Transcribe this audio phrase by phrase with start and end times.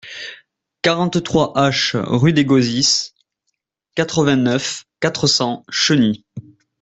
[0.81, 3.13] quarante-trois H rue des Gauzys,
[3.93, 6.25] quatre-vingt-neuf, quatre cents, Cheny